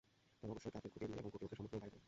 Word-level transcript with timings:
তবে 0.39 0.51
অবশ্যই 0.53 0.73
কাজের 0.75 0.89
ক্ষতি 0.93 1.03
এড়িয়ে 1.05 1.19
এবং 1.21 1.29
কর্তৃপক্ষের 1.31 1.57
সম্মতি 1.59 1.71
নিয়ে 1.73 1.81
বাইরে 1.81 1.89
যাবেন। 1.93 1.99